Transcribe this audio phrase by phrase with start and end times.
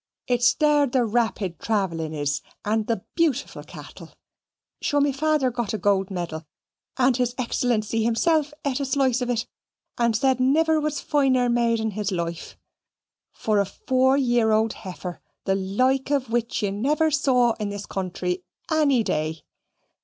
[0.25, 4.09] It's there the rapid travelling is; and the beautiful cattle.
[4.81, 6.43] Sure me fawther got a goold medal
[6.97, 9.45] (and his Excellency himself eat a slice of it,
[9.99, 12.55] and said never was finer mate in his loif)
[13.31, 17.85] for a four year old heifer, the like of which ye never saw in this
[17.85, 19.43] country any day."